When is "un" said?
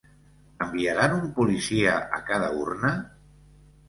1.17-1.27